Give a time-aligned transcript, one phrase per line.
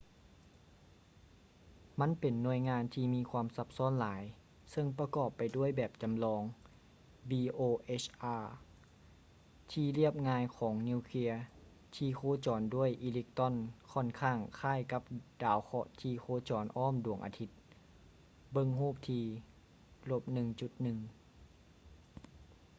[1.99, 4.21] ມັນເປັນໜ່ວຍງານທີ່ມີຄວາມຊັບຊ້ອນຫຼາຍ
[4.71, 6.41] ເຊິ່ງປະກອບໄປດ້ວຍແບບຈໍາລອງ
[7.31, 8.41] bohr
[9.71, 11.31] ທີ່ລຽບງ່າຍຂອງນິວເຄຍ
[11.95, 13.53] ທີ່ໂຄຈອນດ້ວຍອີເລັກຕຣອນ
[13.91, 15.03] ຂ້ອນຂ້າງຄ້າຍກັບ
[15.43, 17.49] ດາວເຄາະທີ່ໂຄຈອນອ້ອມດວງອາທິດ
[18.53, 19.25] ເບິ່ງຮູບທີ່-
[20.79, 20.97] 1.1